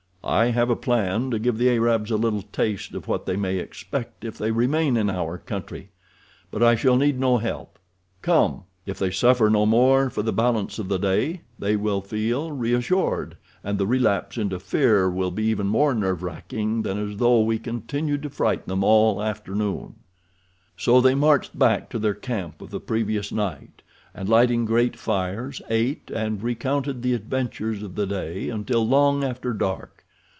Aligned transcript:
I 0.23 0.51
have 0.51 0.69
a 0.69 0.75
plan 0.75 1.31
to 1.31 1.39
give 1.39 1.57
the 1.57 1.69
Arabs 1.71 2.11
a 2.11 2.15
little 2.15 2.43
taste 2.43 2.93
of 2.93 3.07
what 3.07 3.25
they 3.25 3.35
may 3.35 3.57
expect 3.57 4.23
if 4.23 4.37
they 4.37 4.51
remain 4.51 4.95
in 4.95 5.09
our 5.09 5.39
country, 5.39 5.89
but 6.51 6.61
I 6.61 6.75
shall 6.75 6.95
need 6.95 7.19
no 7.19 7.39
help. 7.39 7.79
Come! 8.21 8.65
If 8.85 8.99
they 8.99 9.09
suffer 9.09 9.49
no 9.49 9.65
more 9.65 10.11
for 10.11 10.21
the 10.21 10.31
balance 10.31 10.77
of 10.77 10.89
the 10.89 10.99
day 10.99 11.41
they 11.57 11.75
will 11.75 12.01
feel 12.01 12.51
reassured, 12.51 13.35
and 13.63 13.79
the 13.79 13.87
relapse 13.87 14.37
into 14.37 14.59
fear 14.59 15.09
will 15.09 15.31
be 15.31 15.45
even 15.45 15.65
more 15.65 15.91
nerve 15.95 16.21
racking 16.21 16.83
than 16.83 16.99
as 16.99 17.17
though 17.17 17.41
we 17.41 17.57
continued 17.57 18.21
to 18.21 18.29
frighten 18.29 18.67
them 18.69 18.83
all 18.83 19.23
afternoon." 19.23 19.95
So 20.77 21.01
they 21.01 21.15
marched 21.15 21.57
back 21.57 21.89
to 21.89 21.99
their 21.99 22.13
camp 22.13 22.61
of 22.61 22.69
the 22.69 22.79
previous 22.79 23.31
night, 23.31 23.81
and, 24.13 24.29
lighting 24.29 24.65
great 24.65 24.95
fires, 24.97 25.63
ate 25.67 26.11
and 26.13 26.43
recounted 26.43 27.01
the 27.01 27.15
adventures 27.15 27.81
of 27.81 27.95
the 27.95 28.05
day 28.05 28.49
until 28.49 28.87
long 28.87 29.23
after 29.23 29.51
dark. 29.51 29.97